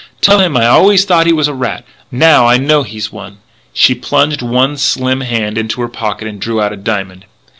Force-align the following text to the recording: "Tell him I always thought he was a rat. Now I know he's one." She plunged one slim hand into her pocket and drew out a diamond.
"Tell 0.19 0.39
him 0.39 0.57
I 0.57 0.65
always 0.65 1.05
thought 1.05 1.27
he 1.27 1.31
was 1.31 1.47
a 1.47 1.53
rat. 1.53 1.85
Now 2.11 2.47
I 2.47 2.57
know 2.57 2.81
he's 2.81 3.11
one." 3.11 3.37
She 3.71 3.93
plunged 3.93 4.41
one 4.41 4.77
slim 4.77 5.21
hand 5.21 5.59
into 5.59 5.79
her 5.81 5.87
pocket 5.89 6.27
and 6.27 6.41
drew 6.41 6.59
out 6.59 6.73
a 6.73 6.75
diamond. 6.75 7.25